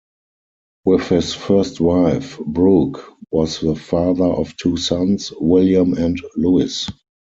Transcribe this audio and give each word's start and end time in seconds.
With 0.83 1.09
his 1.09 1.35
first 1.35 1.79
wife, 1.79 2.39
Brooke 2.39 3.03
was 3.31 3.59
the 3.59 3.75
father 3.75 4.25
of 4.25 4.57
two 4.57 4.75
sons, 4.75 5.31
William 5.39 5.93
and 5.93 6.19
Louis. 6.35 6.87